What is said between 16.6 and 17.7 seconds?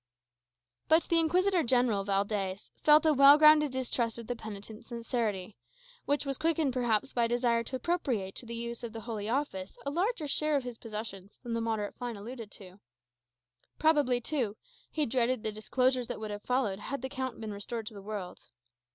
had the Count been